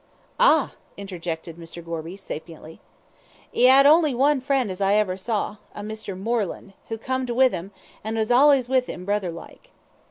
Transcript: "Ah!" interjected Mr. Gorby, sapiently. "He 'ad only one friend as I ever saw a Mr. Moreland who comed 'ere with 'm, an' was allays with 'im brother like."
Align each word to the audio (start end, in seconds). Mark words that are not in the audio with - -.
"Ah!" 0.39 0.73
interjected 0.97 1.57
Mr. 1.57 1.85
Gorby, 1.85 2.17
sapiently. 2.17 2.79
"He 3.51 3.67
'ad 3.69 3.85
only 3.85 4.15
one 4.15 4.41
friend 4.41 4.71
as 4.71 4.81
I 4.81 4.95
ever 4.95 5.15
saw 5.15 5.57
a 5.75 5.81
Mr. 5.81 6.17
Moreland 6.19 6.73
who 6.89 6.97
comed 6.97 7.29
'ere 7.29 7.35
with 7.35 7.53
'm, 7.53 7.69
an' 8.03 8.15
was 8.17 8.31
allays 8.31 8.67
with 8.67 8.89
'im 8.89 9.05
brother 9.05 9.29
like." 9.29 9.69